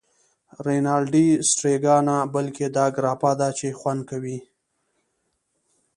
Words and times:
رینالډي: 0.65 1.27
سټریګا 1.49 1.97
نه، 2.07 2.17
بلکې 2.33 2.65
دا 2.77 2.85
ګراپا 2.95 3.31
ده 3.39 3.49
چې 3.57 3.67
خوند 3.79 4.01
کوی. 4.09 4.37